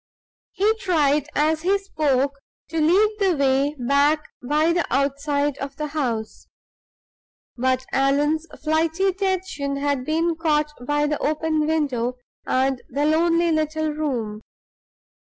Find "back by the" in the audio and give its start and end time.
3.77-4.83